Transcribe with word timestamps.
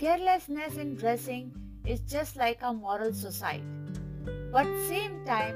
carelessness 0.00 0.78
in 0.78 0.94
dressing 0.96 1.52
is 1.84 2.00
just 2.00 2.34
like 2.34 2.58
a 2.62 2.72
moral 2.72 3.12
suicide. 3.12 3.62
But 4.50 4.66
same 4.88 5.22
time, 5.26 5.54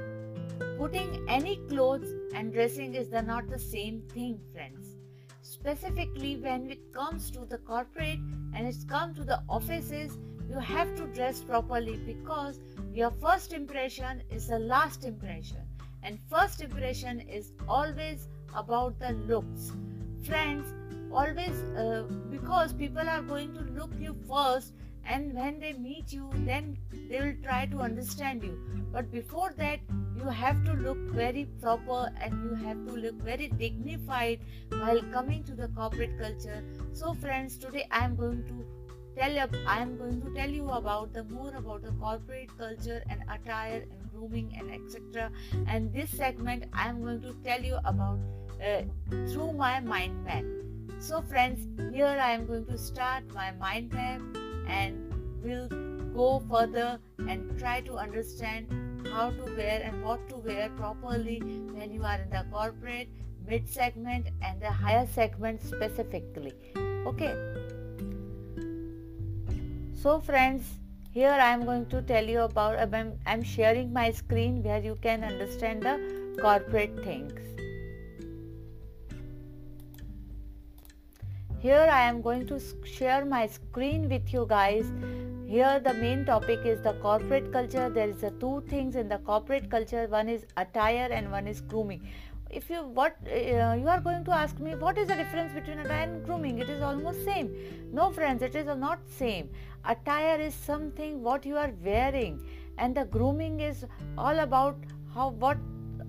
putting 0.77 1.25
any 1.27 1.55
clothes 1.67 2.13
and 2.35 2.53
dressing 2.53 2.93
is 2.93 3.09
the, 3.09 3.23
not 3.23 3.49
the 3.49 3.57
same 3.57 4.03
thing, 4.13 4.39
friends. 4.53 4.97
Specifically, 5.41 6.35
when 6.35 6.69
it 6.69 6.93
comes 6.93 7.31
to 7.31 7.39
the 7.45 7.57
corporate 7.57 8.19
and 8.53 8.67
it's 8.67 8.83
come 8.83 9.15
to 9.15 9.23
the 9.23 9.41
offices, 9.49 10.15
you 10.47 10.59
have 10.59 10.95
to 10.97 11.07
dress 11.07 11.41
properly 11.41 11.97
because 12.05 12.59
your 12.93 13.09
first 13.09 13.51
impression 13.51 14.21
is 14.29 14.47
the 14.47 14.59
last 14.59 15.05
impression, 15.05 15.63
and 16.03 16.19
first 16.29 16.61
impression 16.61 17.19
is 17.19 17.51
always 17.67 18.27
about 18.55 18.99
the 18.99 19.13
looks. 19.27 19.71
Friends, 20.23 20.71
always 21.15 21.61
uh, 21.83 22.03
because 22.29 22.73
people 22.73 23.09
are 23.15 23.21
going 23.21 23.53
to 23.53 23.61
look 23.79 23.91
you 23.99 24.15
first 24.27 24.73
and 25.05 25.33
when 25.33 25.59
they 25.59 25.73
meet 25.73 26.11
you 26.11 26.29
then 26.49 26.77
they 27.09 27.19
will 27.19 27.35
try 27.43 27.65
to 27.65 27.79
understand 27.79 28.43
you. 28.43 28.57
But 28.91 29.11
before 29.11 29.51
that 29.57 29.79
you 30.17 30.29
have 30.29 30.63
to 30.65 30.73
look 30.73 30.97
very 31.11 31.45
proper 31.61 32.11
and 32.21 32.33
you 32.43 32.55
have 32.65 32.85
to 32.87 32.93
look 32.93 33.15
very 33.15 33.47
dignified 33.47 34.39
while 34.69 35.01
coming 35.13 35.43
to 35.43 35.53
the 35.53 35.67
corporate 35.69 36.17
culture. 36.19 36.63
So 36.93 37.13
friends 37.13 37.57
today 37.57 37.87
i 37.91 38.03
am 38.03 38.15
going 38.15 38.43
to 38.51 38.65
tell 39.17 39.31
you 39.31 39.45
i 39.73 39.79
am 39.81 39.97
going 39.97 40.21
to 40.21 40.33
tell 40.37 40.49
you 40.49 40.69
about 40.77 41.13
the 41.13 41.23
more 41.25 41.53
about 41.55 41.83
the 41.83 41.91
corporate 42.03 42.49
culture 42.57 43.01
and 43.09 43.23
attire 43.35 43.83
and 43.83 44.11
grooming 44.13 44.51
and 44.57 44.71
etc 44.77 45.31
and 45.67 45.93
this 45.93 46.09
segment 46.09 46.65
i 46.73 46.87
am 46.89 47.01
going 47.01 47.21
to 47.21 47.33
tell 47.45 47.61
you 47.71 47.77
about 47.85 48.19
uh, 48.61 48.81
through 49.31 49.51
my 49.53 49.79
mind 49.79 50.23
map 50.25 50.43
so 50.99 51.21
friends 51.21 51.67
here 51.93 52.17
i 52.27 52.31
am 52.31 52.45
going 52.45 52.65
to 52.65 52.77
start 52.77 53.23
my 53.33 53.51
mind 53.53 53.91
map 53.93 54.21
and 54.67 55.13
we'll 55.43 55.67
go 56.15 56.41
further 56.49 56.99
and 57.19 57.57
try 57.59 57.81
to 57.81 57.97
understand 57.97 58.67
how 59.11 59.29
to 59.29 59.43
wear 59.55 59.81
and 59.83 60.03
what 60.03 60.27
to 60.29 60.37
wear 60.37 60.69
properly 60.77 61.39
when 61.73 61.91
you 61.91 62.03
are 62.03 62.19
in 62.19 62.29
the 62.29 62.45
corporate 62.51 63.09
mid 63.47 63.67
segment 63.69 64.27
and 64.41 64.61
the 64.61 64.71
higher 64.71 65.05
segment 65.05 65.61
specifically. 65.61 66.53
Okay. 67.05 67.35
So 70.01 70.19
friends 70.19 70.65
here 71.15 71.35
i 71.43 71.51
am 71.55 71.61
going 71.67 71.85
to 71.91 72.01
tell 72.07 72.25
you 72.31 72.41
about 72.41 72.93
i'm, 72.93 73.41
sharing 73.41 73.93
my 73.93 74.11
screen 74.11 74.61
where 74.63 74.81
you 74.81 74.97
can 75.01 75.23
understand 75.23 75.81
the 75.81 75.93
corporate 76.41 76.97
things 77.05 77.54
here 81.65 81.85
i 81.97 82.01
am 82.07 82.17
going 82.25 82.41
to 82.49 82.57
share 82.95 83.25
my 83.29 83.45
screen 83.47 84.07
with 84.09 84.31
you 84.33 84.45
guys. 84.49 84.91
Here 85.47 85.79
the 85.85 85.93
main 85.93 86.25
topic 86.25 86.65
is 86.71 86.81
the 86.81 86.93
corporate 87.05 87.51
culture. 87.55 87.89
There 87.95 88.09
is 88.09 88.23
a 88.23 88.31
two 88.43 88.63
things 88.69 88.95
in 88.95 89.09
the 89.13 89.17
corporate 89.29 89.69
culture. 89.71 90.05
One 90.15 90.29
is 90.33 90.45
attire 90.63 91.07
and 91.19 91.31
one 91.31 91.47
is 91.47 91.61
grooming. 91.61 92.07
If 92.59 92.69
you 92.69 92.83
what 92.99 93.17
uh, 93.31 93.73
you 93.81 93.87
are 93.95 93.99
going 94.09 94.23
to 94.29 94.35
ask 94.41 94.59
me 94.67 94.75
what 94.83 94.99
is 95.03 95.07
the 95.13 95.17
difference 95.21 95.53
between 95.53 95.79
attire 95.85 96.03
and 96.09 96.25
grooming? 96.27 96.59
It 96.67 96.69
is 96.75 96.83
almost 96.91 97.25
same. 97.31 97.51
No 98.01 98.11
friends 98.19 98.47
it 98.49 98.59
is 98.61 98.71
not 98.85 99.09
same. 99.17 99.49
Attire 99.95 100.39
is 100.49 100.53
something 100.69 101.23
what 101.29 101.51
you 101.51 101.57
are 101.65 101.71
wearing. 101.89 102.39
And 102.77 103.01
the 103.01 103.05
grooming 103.17 103.59
is 103.71 103.85
all 104.19 104.45
about 104.47 104.87
how 105.17 105.29
what 105.45 105.57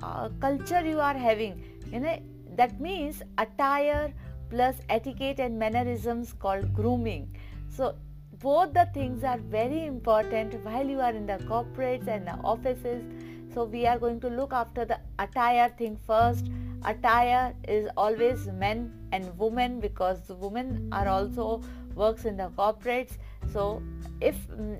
uh, 0.03 0.29
culture 0.47 0.87
you 0.93 1.01
are 1.11 1.19
having. 1.27 1.61
You 1.93 2.01
know 2.07 2.17
that 2.63 2.81
means 2.81 3.23
attire 3.39 4.15
plus 4.51 4.77
etiquette 4.89 5.39
and 5.39 5.59
mannerisms 5.59 6.33
called 6.33 6.73
grooming. 6.75 7.37
So 7.69 7.95
both 8.41 8.75
the 8.75 8.89
things 8.93 9.25
are 9.25 9.39
very 9.39 9.87
important 9.87 10.63
while 10.65 10.87
you 10.87 11.01
are 11.01 11.13
in 11.13 11.27
the 11.27 11.39
corporates 11.39 12.07
and 12.07 12.27
the 12.27 12.35
offices. 12.45 13.03
So 13.55 13.65
we 13.65 13.87
are 13.87 13.99
going 13.99 14.21
to 14.21 14.29
look 14.29 14.53
after 14.53 14.85
the 14.85 15.01
attire 15.19 15.71
thing 15.79 15.97
first. 16.07 16.47
Attire 16.85 17.55
is 17.67 17.89
always 17.97 18.47
men 18.49 18.93
and 19.13 19.37
women 19.39 19.81
because 19.81 20.21
the 20.27 20.35
women 20.35 20.89
are 20.93 21.09
also 21.09 21.63
works 21.95 22.27
in 22.27 22.37
the 22.37 22.51
corporates. 22.51 23.17
So 23.53 23.83
if 24.21 24.37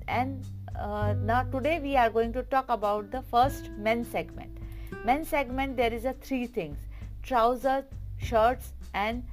and 0.07 0.45
uh, 0.79 1.15
now 1.23 1.43
today 1.43 1.79
we 1.79 1.95
are 1.97 2.11
going 2.11 2.31
to 2.33 2.43
talk 2.43 2.65
about 2.69 3.09
the 3.11 3.23
first 3.23 3.71
men 3.71 4.05
segment. 4.05 4.55
Men 5.03 5.25
segment 5.25 5.75
there 5.75 5.91
is 5.91 6.05
a 6.05 6.13
three 6.13 6.45
things: 6.45 6.77
trousers, 7.23 7.85
shirts, 8.19 8.73
and 8.93 9.23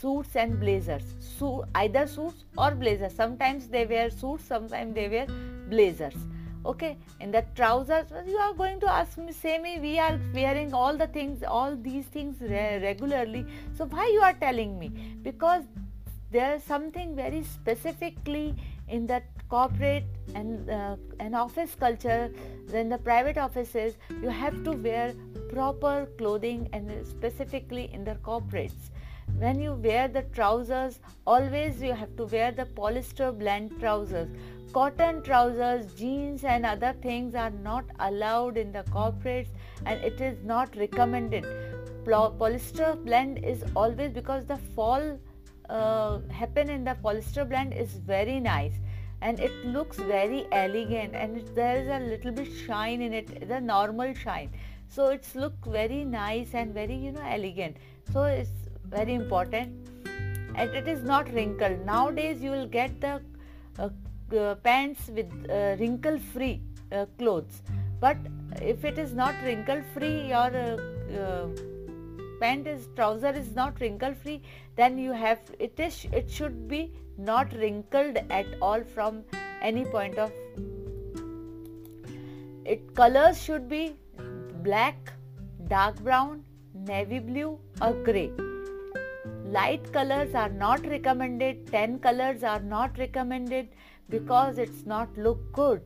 suits 0.00 0.36
and 0.36 0.58
blazers. 0.58 1.02
So 1.38 1.64
either 1.74 2.06
suits 2.06 2.44
or 2.56 2.72
blazers. 2.72 3.14
Sometimes 3.14 3.68
they 3.68 3.86
wear 3.86 4.10
suits 4.10 4.44
sometimes 4.44 4.94
they 4.94 5.08
wear 5.08 5.26
blazers. 5.68 6.14
Okay? 6.64 6.96
In 7.20 7.30
the 7.30 7.44
trousers 7.54 8.06
you 8.26 8.36
are 8.36 8.54
going 8.54 8.80
to 8.80 8.90
ask 8.90 9.18
me 9.18 9.32
me 9.58 9.78
we 9.80 9.98
are 9.98 10.18
wearing 10.32 10.72
all 10.72 10.96
the 10.96 11.06
things 11.06 11.42
all 11.42 11.76
these 11.76 12.04
things 12.06 12.36
re- 12.40 12.80
regularly. 12.82 13.46
So 13.76 13.86
why 13.86 14.10
you 14.12 14.20
are 14.20 14.34
telling 14.34 14.78
me? 14.78 14.88
Because 15.22 15.64
there 16.30 16.54
is 16.54 16.62
something 16.64 17.14
very 17.14 17.42
specifically 17.42 18.54
in 18.88 19.06
the 19.06 19.22
corporate 19.48 20.04
and 20.34 20.70
uh, 20.70 20.96
an 21.20 21.34
office 21.34 21.74
culture 21.74 22.32
then 22.68 22.88
the 22.88 22.96
private 22.96 23.36
offices 23.36 23.96
you 24.22 24.30
have 24.30 24.56
to 24.64 24.72
wear 24.72 25.12
proper 25.50 26.08
clothing 26.16 26.68
and 26.72 26.90
specifically 27.06 27.90
in 27.92 28.02
the 28.02 28.14
corporates 28.28 28.88
when 29.42 29.60
you 29.60 29.72
wear 29.84 30.06
the 30.06 30.22
trousers 30.34 30.98
always 31.26 31.82
you 31.82 31.94
have 32.00 32.10
to 32.18 32.26
wear 32.32 32.52
the 32.52 32.66
polyester 32.80 33.30
blend 33.36 33.72
trousers. 33.80 34.28
Cotton 34.72 35.20
trousers 35.22 35.92
jeans 35.94 36.44
and 36.44 36.64
other 36.64 36.92
things 37.02 37.34
are 37.34 37.50
not 37.50 37.84
allowed 37.98 38.56
in 38.56 38.70
the 38.70 38.84
corporates 38.98 39.48
and 39.84 40.00
it 40.10 40.20
is 40.20 40.38
not 40.44 40.76
recommended. 40.76 41.44
Polyester 42.04 42.94
blend 43.04 43.44
is 43.44 43.64
always 43.74 44.12
because 44.12 44.46
the 44.46 44.56
fall 44.76 45.18
uh, 45.68 46.20
happen 46.30 46.70
in 46.70 46.84
the 46.84 46.96
polyester 47.04 47.48
blend 47.48 47.72
is 47.72 47.94
very 48.14 48.38
nice 48.38 48.74
and 49.22 49.40
it 49.40 49.52
looks 49.64 49.96
very 49.96 50.46
elegant 50.52 51.14
and 51.16 51.38
it, 51.38 51.54
there 51.56 51.76
is 51.82 51.88
a 51.88 52.00
little 52.06 52.30
bit 52.30 52.48
shine 52.66 53.02
in 53.02 53.12
it 53.12 53.48
the 53.48 53.60
normal 53.60 54.14
shine. 54.14 54.50
So 54.88 55.08
it's 55.08 55.34
look 55.34 55.54
very 55.66 56.04
nice 56.04 56.54
and 56.54 56.72
very 56.72 56.94
you 56.94 57.12
know 57.12 57.22
elegant. 57.24 57.76
So 58.12 58.24
it's 58.24 58.61
very 58.92 59.14
important. 59.14 59.82
And 60.54 60.70
it 60.70 60.86
is 60.86 61.02
not 61.02 61.32
wrinkled 61.32 61.84
nowadays 61.86 62.42
you 62.42 62.50
will 62.50 62.66
get 62.66 63.00
the 63.00 63.20
uh, 63.78 63.88
uh, 64.36 64.54
pants 64.56 65.08
with 65.08 65.30
uh, 65.50 65.76
wrinkle 65.80 66.18
free 66.32 66.60
uh, 66.92 67.06
clothes. 67.18 67.62
But 68.00 68.18
if 68.60 68.84
it 68.84 68.98
is 68.98 69.14
not 69.14 69.34
wrinkle 69.42 69.82
free 69.94 70.28
your 70.28 70.50
uh, 70.62 70.76
uh, 71.18 71.48
pant 72.40 72.66
is 72.66 72.88
trouser 72.96 73.30
is 73.30 73.54
not 73.54 73.80
wrinkle 73.80 74.14
free 74.14 74.42
then 74.76 74.98
you 74.98 75.12
have 75.12 75.40
it 75.58 75.78
is 75.78 76.06
it 76.12 76.30
should 76.30 76.68
be 76.68 76.92
not 77.16 77.52
wrinkled 77.54 78.18
at 78.30 78.46
all 78.60 78.82
from 78.94 79.22
any 79.62 79.84
point 79.84 80.18
of 80.18 80.32
it. 82.64 82.94
Colors 82.94 83.42
should 83.42 83.68
be 83.68 83.96
black 84.62 85.12
dark 85.68 86.00
brown 86.00 86.44
navy 86.74 87.18
blue 87.18 87.58
or 87.80 87.92
gray 88.04 88.30
light 89.52 89.92
colors 89.92 90.34
are 90.34 90.48
not 90.48 90.84
recommended 90.86 91.66
10 91.70 91.98
colors 91.98 92.42
are 92.42 92.60
not 92.60 92.98
recommended 92.98 93.68
because 94.08 94.58
it's 94.58 94.84
not 94.86 95.16
look 95.16 95.40
good. 95.52 95.82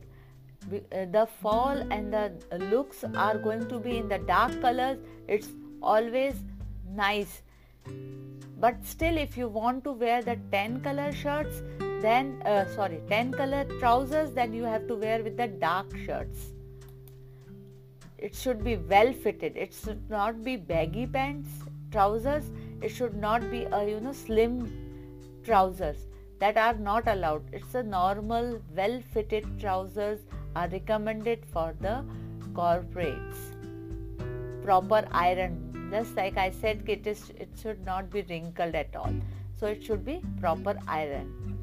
Uh, 0.71 1.05
the 1.11 1.27
fall 1.41 1.83
and 1.91 2.13
the 2.13 2.31
looks 2.71 3.03
are 3.15 3.37
going 3.37 3.67
to 3.67 3.79
be 3.79 3.97
in 3.97 4.07
the 4.09 4.17
dark 4.19 4.59
colors 4.61 4.97
it's 5.27 5.49
always 5.81 6.35
nice. 6.89 7.41
But 8.59 8.83
still 8.85 9.17
if 9.17 9.37
you 9.37 9.47
want 9.47 9.83
to 9.83 9.91
wear 9.91 10.21
the 10.21 10.37
10 10.51 10.81
color 10.81 11.11
shirts 11.11 11.61
then 12.01 12.41
uh, 12.45 12.65
sorry 12.75 13.01
10 13.09 13.33
color 13.33 13.65
trousers 13.79 14.31
then 14.31 14.53
you 14.53 14.63
have 14.63 14.87
to 14.87 14.95
wear 14.95 15.23
with 15.23 15.37
the 15.37 15.47
dark 15.47 15.95
shirts. 16.05 16.53
It 18.17 18.33
should 18.33 18.63
be 18.63 18.77
well 18.77 19.13
fitted. 19.13 19.55
It 19.55 19.73
should 19.73 20.09
not 20.09 20.43
be 20.43 20.55
baggy 20.55 21.05
pants 21.05 21.49
trousers 21.91 22.49
it 22.81 22.89
should 22.89 23.15
not 23.15 23.49
be 23.51 23.63
a 23.65 23.83
you 23.89 23.99
know 23.99 24.13
slim 24.13 24.55
trousers 25.43 26.07
that 26.39 26.57
are 26.57 26.75
not 26.75 27.07
allowed. 27.07 27.43
It's 27.51 27.73
a 27.75 27.83
normal 27.83 28.61
well 28.75 29.01
fitted 29.13 29.45
trousers 29.59 30.19
are 30.55 30.67
recommended 30.67 31.45
for 31.45 31.73
the 31.79 32.03
corporates. 32.53 33.37
Proper 34.63 35.07
iron 35.11 35.63
just 35.91 36.15
like 36.17 36.37
i 36.37 36.49
said 36.51 36.81
it 36.93 37.07
is 37.07 37.29
it 37.43 37.49
should 37.61 37.85
not 37.85 38.09
be 38.09 38.21
wrinkled 38.29 38.75
at 38.75 38.95
all. 38.95 39.13
So 39.55 39.67
it 39.67 39.83
should 39.83 40.03
be 40.05 40.21
proper 40.39 40.77
iron. 40.87 41.57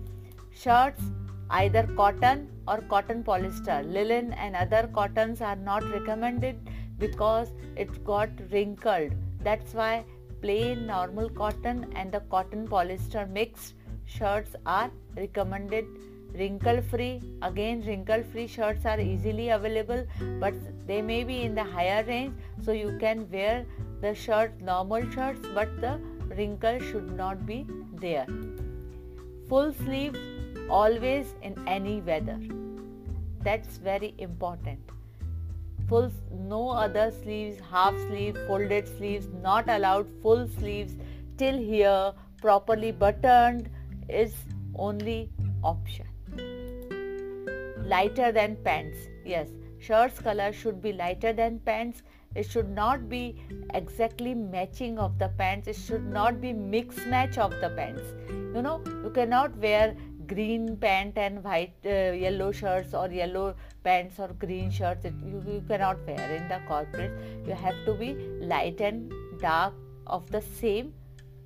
Shirts 0.51 1.03
either 1.51 1.87
cotton 1.97 2.49
or 2.67 2.79
cotton 2.93 3.23
polyester 3.23 3.79
linen 3.93 4.33
and 4.33 4.57
other 4.57 4.89
cottons 4.95 5.41
are 5.41 5.57
not 5.57 5.89
recommended 5.91 6.71
because 6.99 7.53
it 7.77 8.05
got 8.05 8.31
wrinkled. 8.51 9.13
That's 9.41 9.75
why 9.75 10.05
plain 10.45 10.87
normal 10.87 11.29
cotton 11.41 11.79
and 11.97 12.13
the 12.13 12.21
cotton 12.33 12.67
polyester 12.69 13.23
mixed 13.37 13.75
shirts 14.05 14.57
are 14.67 14.91
recommended. 15.17 15.87
Wrinkle 16.39 16.81
free 16.91 17.23
again 17.49 17.83
wrinkle 17.87 18.25
free 18.33 18.47
shirts 18.55 18.85
are 18.85 19.01
easily 19.01 19.49
available 19.57 20.05
but 20.41 20.55
they 20.89 21.01
may 21.01 21.23
be 21.25 21.37
in 21.43 21.55
the 21.55 21.65
higher 21.65 22.03
range 22.09 22.35
so 22.65 22.73
you 22.73 22.97
can 23.01 23.23
wear 23.31 23.65
the 24.03 24.15
shirt 24.15 24.61
normal 24.61 25.09
shirts 25.13 25.47
but 25.55 25.81
the 25.81 25.95
wrinkle 26.37 26.81
should 26.91 27.13
not 27.23 27.47
be 27.47 27.65
there. 28.07 28.27
Full 29.49 29.73
sleeve 29.85 30.19
always 30.69 31.35
in 31.43 31.57
any 31.69 32.01
weather. 32.01 32.41
That's 33.45 33.79
very 33.79 34.15
important 34.19 34.94
full 35.89 36.11
no 36.31 36.69
other 36.69 37.11
sleeves 37.23 37.59
half 37.71 37.95
sleeve 38.09 38.37
folded 38.47 38.89
sleeves 38.97 39.29
not 39.43 39.69
allowed 39.69 40.09
full 40.23 40.47
sleeves 40.59 40.95
till 41.39 41.59
here 41.59 42.13
properly 42.41 42.93
buttoned 42.93 43.71
is 44.09 44.35
only 44.77 45.31
option. 45.63 46.07
Lighter 47.87 48.33
than 48.33 48.57
pants 48.65 48.99
yes. 49.25 49.49
Shirt's 49.79 50.19
color 50.19 50.53
should 50.53 50.81
be 50.81 50.93
lighter 50.93 51.33
than 51.33 51.59
pants. 51.59 52.03
It 52.35 52.51
should 52.51 52.71
not 52.71 53.09
be 53.09 53.37
exactly 53.75 54.35
matching 54.35 54.99
of 54.99 55.19
the 55.19 55.29
pants. 55.29 55.69
It 55.69 55.77
should 55.77 56.05
not 56.05 56.41
be 56.41 56.53
mix 56.53 56.97
match 57.07 57.39
of 57.39 57.51
the 57.61 57.71
pants. 57.71 58.03
You 58.29 58.63
know 58.63 58.81
you 58.87 59.11
cannot 59.15 59.57
wear 59.59 59.97
green 60.27 60.77
pant 60.77 61.17
and 61.17 61.43
white 61.45 61.75
uh, 61.85 62.13
yellow 62.13 62.51
shirts 62.53 62.95
or 62.95 63.09
yellow 63.09 63.55
pants 63.83 64.19
or 64.19 64.29
green 64.39 64.71
shirts 64.71 65.05
you, 65.05 65.43
you 65.47 65.63
cannot 65.69 65.99
wear 66.07 66.31
in 66.37 66.49
the 66.49 66.61
corporate. 66.67 67.13
You 67.47 67.55
have 67.55 67.75
to 67.87 67.95
be 67.95 68.15
light 68.41 68.81
and 68.81 69.13
dark 69.41 69.75
of 70.07 70.31
the 70.31 70.41
same 70.41 70.93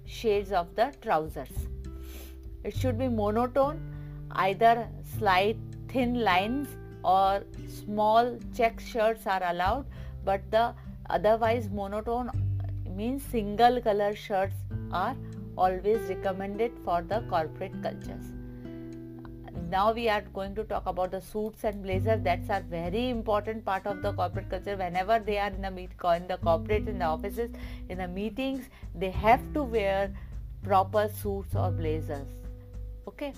shades 0.04 0.52
of 0.52 0.74
the 0.74 0.92
trousers. 1.02 1.68
It 2.64 2.76
should 2.76 2.98
be 2.98 3.08
monotone 3.08 3.80
either 4.32 4.88
slight 5.18 5.56
thin 5.88 6.20
lines 6.22 6.68
or 7.02 7.44
small 7.66 8.38
check 8.54 8.80
shirts 8.80 9.26
are 9.26 9.42
allowed 9.50 9.86
but 10.24 10.42
the 10.50 10.74
otherwise 11.08 11.70
monotone 11.70 12.30
means 12.96 13.22
single 13.22 13.80
color 13.80 14.14
shirts 14.14 14.56
are 14.92 15.16
always 15.56 16.00
recommended 16.08 16.72
for 16.84 17.02
the 17.02 17.20
corporate 17.30 17.82
cultures 17.82 18.37
now 19.70 19.92
we 19.92 20.08
are 20.08 20.22
going 20.32 20.54
to 20.54 20.64
talk 20.64 20.86
about 20.86 21.10
the 21.10 21.20
suits 21.20 21.64
and 21.64 21.82
blazers. 21.82 22.20
That's 22.22 22.48
a 22.48 22.62
very 22.68 23.10
important 23.10 23.64
part 23.64 23.86
of 23.86 24.02
the 24.02 24.12
corporate 24.12 24.50
culture. 24.50 24.76
Whenever 24.76 25.18
they 25.18 25.38
are 25.38 25.48
in 25.48 25.62
the 25.62 25.70
meet 25.70 25.90
in 26.16 26.26
the 26.26 26.38
corporate 26.42 26.88
in 26.88 26.98
the 26.98 27.04
offices 27.04 27.50
in 27.88 27.98
the 27.98 28.08
meetings 28.08 28.68
they 28.94 29.10
have 29.10 29.40
to 29.54 29.62
wear 29.62 30.12
proper 30.62 31.08
suits 31.08 31.54
or 31.54 31.70
blazers. 31.70 32.26
Okay? 33.06 33.32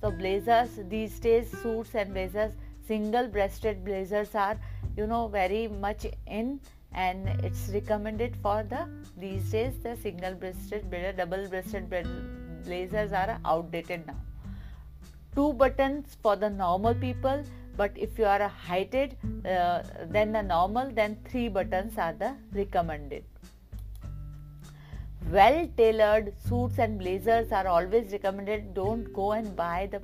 So 0.00 0.10
blazers 0.10 0.80
these 0.88 1.18
days 1.18 1.50
suits 1.62 1.94
and 1.94 2.12
blazers 2.12 2.52
single 2.86 3.26
breasted 3.28 3.84
blazers 3.84 4.34
are 4.34 4.58
you 4.96 5.06
know 5.06 5.28
very 5.28 5.68
much 5.68 6.06
in 6.26 6.60
and 6.92 7.28
it's 7.44 7.68
recommended 7.68 8.36
for 8.36 8.62
the 8.62 8.88
these 9.16 9.50
days 9.50 9.74
the 9.82 9.96
single 9.96 10.34
breasted 10.34 10.88
blazer 10.90 11.12
double 11.12 11.46
breasted 11.48 11.90
blazers 12.64 13.12
are 13.12 13.38
outdated 13.44 14.06
now 14.06 14.16
two 15.38 15.52
buttons 15.62 16.16
for 16.22 16.34
the 16.36 16.50
normal 16.50 16.94
people 17.06 17.42
but 17.80 17.98
if 18.06 18.18
you 18.18 18.24
are 18.34 18.42
a 18.42 18.52
heighted 18.68 19.16
uh, 19.46 19.82
then 20.14 20.32
the 20.32 20.42
normal 20.42 20.90
then 21.00 21.16
three 21.30 21.48
buttons 21.48 21.96
are 21.96 22.12
the 22.12 22.34
recommended. 22.52 23.24
Well 25.30 25.68
tailored 25.76 26.32
suits 26.48 26.78
and 26.78 26.98
blazers 26.98 27.52
are 27.52 27.66
always 27.68 28.10
recommended. 28.12 28.74
Don't 28.74 29.12
go 29.12 29.32
and 29.32 29.54
buy 29.54 29.88
the 29.92 30.00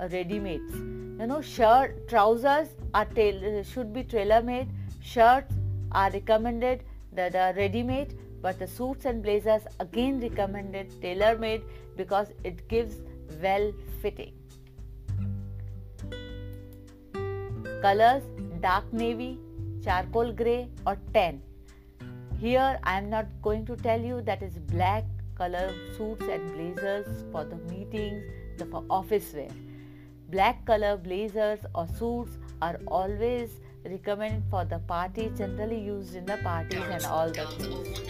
uh, 0.00 0.08
ready 0.12 0.38
mades 0.38 0.74
you 1.20 1.26
know 1.30 1.40
shirt 1.40 2.08
trousers 2.08 2.68
are 2.92 3.04
tail- 3.18 3.62
should 3.72 3.92
be 3.96 4.02
tailor 4.02 4.42
made 4.42 4.68
shirts 5.00 5.54
are 5.92 6.10
recommended 6.10 6.82
the, 7.12 7.28
the 7.30 7.54
ready 7.56 7.82
made 7.82 8.18
but 8.42 8.58
the 8.58 8.66
suits 8.66 9.04
and 9.04 9.22
blazers 9.22 9.62
again 9.78 10.20
recommended 10.20 11.00
tailor 11.00 11.38
made 11.38 11.62
because 11.96 12.32
it 12.42 12.66
gives 12.68 12.96
well 13.40 13.72
fitting 14.02 14.34
colors 17.86 18.22
dark 18.68 18.92
navy 18.92 19.32
charcoal 19.88 20.32
gray 20.32 20.60
or 20.86 20.96
tan 21.16 21.42
here 22.44 22.78
I 22.82 22.98
am 22.98 23.10
not 23.10 23.26
going 23.42 23.64
to 23.66 23.76
tell 23.76 24.00
you 24.00 24.20
that 24.22 24.42
is 24.42 24.58
black 24.70 25.04
color 25.34 25.72
suits 25.96 26.22
and 26.22 26.52
blazers 26.52 27.24
for 27.32 27.44
the 27.44 27.56
meetings, 27.70 28.22
the 28.58 28.66
for 28.66 28.84
office 28.90 29.32
wear. 29.34 29.48
Black 30.30 30.64
color 30.64 30.96
blazers 30.96 31.60
or 31.74 31.86
suits 31.98 32.38
are 32.62 32.80
always 32.86 33.50
recommended 33.84 34.42
for 34.50 34.64
the 34.64 34.78
party, 34.78 35.30
generally 35.36 35.80
used 35.80 36.14
in 36.14 36.24
the 36.24 36.36
parties 36.38 36.82
and 36.90 37.04
all 37.06 37.30
the 37.30 37.46
things. 37.46 38.00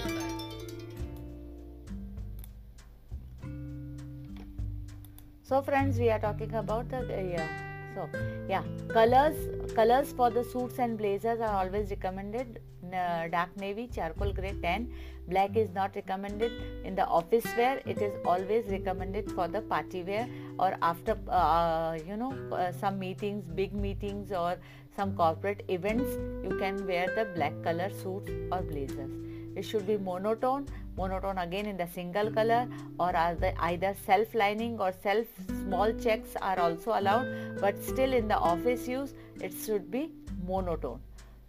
So 5.43 5.62
friends, 5.62 5.99
we 5.99 6.11
are 6.11 6.19
talking 6.19 6.55
about 6.55 6.88
the 6.88 7.06
yeah. 7.09 7.74
So 7.94 8.08
yeah, 8.49 8.62
colors 8.93 9.37
colors 9.75 10.12
for 10.12 10.31
the 10.31 10.44
suits 10.44 10.79
and 10.79 10.99
blazers 10.99 11.41
are 11.41 11.64
always 11.64 11.91
recommended 11.91 12.61
uh, 12.93 13.29
dark 13.29 13.56
navy, 13.56 13.88
charcoal 13.88 14.32
gray, 14.32 14.55
tan. 14.62 14.88
Black 15.26 15.56
is 15.56 15.70
not 15.75 15.94
recommended 15.96 16.52
in 16.85 16.94
the 16.94 17.06
office 17.06 17.46
wear. 17.56 17.81
It 17.87 18.02
is 18.02 18.12
always 18.26 18.67
recommended 18.67 19.31
for 19.32 19.49
the 19.49 19.62
party 19.62 20.02
wear 20.02 20.29
or 20.58 20.76
after 20.82 21.17
uh, 21.29 21.99
you 22.06 22.17
know 22.17 22.32
uh, 22.52 22.73
some 22.73 22.99
meetings, 22.99 23.46
big 23.46 23.73
meetings 23.73 24.32
or 24.32 24.56
some 24.97 25.14
corporate 25.17 25.62
events. 25.69 26.08
You 26.43 26.56
can 26.58 26.87
wear 26.87 27.06
the 27.14 27.26
black 27.35 27.62
color 27.62 27.90
suits 27.90 28.30
or 28.52 28.62
blazers. 28.62 29.11
It 29.57 29.62
should 29.62 29.87
be 29.87 29.97
monotone. 29.97 30.66
Monotone 30.96 31.38
again 31.38 31.66
in 31.66 31.76
the 31.76 31.86
single 31.88 32.30
color 32.30 32.68
or 32.98 33.12
either 33.16 33.94
self 34.06 34.34
lining 34.34 34.78
or 34.80 34.92
self 34.92 35.26
small 35.62 35.92
checks 35.92 36.36
are 36.40 36.58
also 36.58 36.98
allowed 36.98 37.26
but 37.60 37.82
still 37.82 38.12
in 38.12 38.28
the 38.28 38.38
office 38.38 38.86
use 38.86 39.14
it 39.40 39.52
should 39.52 39.90
be 39.90 40.10
monotone 40.46 41.00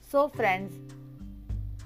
so 0.01 0.27
friends 0.27 0.73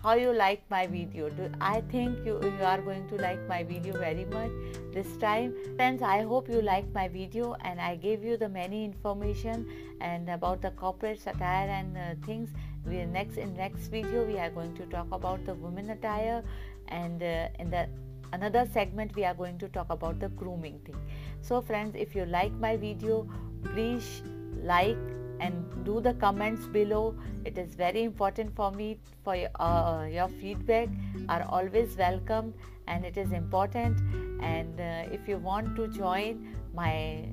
how 0.02 0.14
you 0.14 0.32
like 0.32 0.62
my 0.70 0.88
video? 0.88 1.30
Do 1.30 1.52
i 1.60 1.82
think 1.92 2.26
you, 2.26 2.40
you 2.42 2.64
are 2.64 2.82
going 2.82 3.08
to 3.10 3.16
like 3.16 3.46
my 3.48 3.64
video 3.64 3.98
very 4.00 4.24
much 4.26 4.52
this 4.94 5.18
time. 5.18 5.54
Friends 5.76 6.02
i 6.02 6.22
hope 6.22 6.48
you 6.48 6.62
like 6.62 6.86
my 6.94 7.10
video 7.10 7.56
and 7.66 7.82
i 7.82 7.96
gave 7.98 8.24
you 8.24 8.38
the 8.38 8.48
many 8.48 8.86
information 8.86 9.68
and 10.00 10.30
about 10.30 10.62
the 10.62 10.72
corporate 10.72 11.20
attire 11.28 11.68
and 11.68 11.98
uh, 11.98 12.26
things. 12.26 12.50
We 12.86 13.04
next 13.06 13.38
in 13.38 13.54
next 13.58 13.90
video 13.90 14.24
we 14.24 14.40
are 14.40 14.50
going 14.50 14.74
to 14.78 14.86
talk 14.86 15.08
about 15.12 15.46
the 15.46 15.54
women 15.54 15.90
attire 15.90 16.44
and 16.90 17.24
uh, 17.24 17.48
in 17.60 17.70
the 17.70 17.88
another 18.34 18.68
segment 18.74 19.16
we 19.16 19.24
are 19.26 19.34
going 19.34 19.58
to 19.58 19.68
talk 19.70 19.90
about 19.90 20.20
the 20.20 20.30
grooming 20.30 20.80
thing. 20.86 20.98
So 21.42 21.62
friends 21.62 21.96
if 21.96 22.16
you 22.16 22.26
like 22.26 22.54
my 22.54 22.76
video 22.78 23.28
please 23.64 24.22
like 24.64 24.98
and 25.40 25.86
do 25.86 26.00
the 26.02 26.14
comments 26.16 26.68
below. 26.68 27.16
It 27.46 27.58
is 27.58 27.76
very 27.76 28.04
important 28.04 28.56
for 28.56 28.72
me 28.72 29.00
for 29.24 29.36
your, 29.36 29.50
uh, 29.60 30.06
your 30.12 30.28
feedback 30.28 30.90
are 31.30 31.44
always 31.50 31.96
welcome 31.98 32.54
and 32.88 33.06
it 33.06 33.18
is 33.18 33.32
important. 33.32 34.00
And 34.42 34.80
uh, 34.80 35.14
if 35.14 35.28
you 35.28 35.38
want 35.38 35.76
to 35.78 35.88
join 35.88 36.56
my 36.74 37.30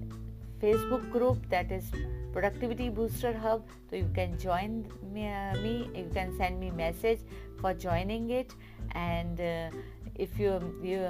facebook 0.66 1.10
group 1.10 1.48
that 1.48 1.70
is 1.70 1.90
productivity 2.32 2.88
booster 2.88 3.32
hub. 3.32 3.62
So 3.88 3.96
you 3.96 4.10
can 4.14 4.38
join 4.38 4.84
me, 5.12 5.28
uh, 5.28 5.54
me 5.60 5.90
you 5.94 6.10
can 6.12 6.36
send 6.36 6.60
me 6.60 6.70
message 6.70 7.20
for 7.60 7.72
joining 7.72 8.30
it. 8.30 8.54
And 8.92 9.40
uh, 9.40 9.70
if 10.14 10.38
you 10.38 10.52
you 10.82 11.00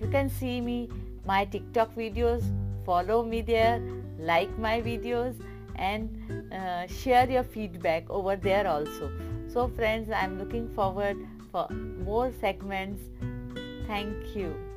you 0.00 0.08
can 0.16 0.30
see 0.30 0.60
me 0.60 0.88
my 1.24 1.44
tiktok 1.44 1.94
videos. 1.96 2.48
Follow 2.86 3.24
me 3.24 3.40
there 3.42 3.80
like 4.18 4.52
my 4.58 4.80
videos 4.80 5.40
and 5.74 6.52
uh, 6.52 6.86
share 6.86 7.28
your 7.28 7.42
feedback 7.42 8.08
over 8.08 8.36
there 8.36 8.68
also. 8.68 9.10
So 9.48 9.66
friends 9.80 10.10
i'm 10.20 10.38
looking 10.38 10.68
forward 10.78 11.26
for 11.50 11.66
more 12.04 12.30
segments. 12.40 13.02
Thank 13.88 14.36
you 14.36 14.75